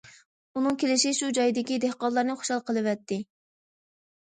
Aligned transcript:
ئۇنىڭ 0.61 0.79
كېلىشى 0.83 1.11
شۇ 1.17 1.29
جايدىكى 1.39 1.79
دېھقانلارنى 1.85 2.39
خۇشال 2.41 2.65
قىلىۋەتتى. 2.73 3.21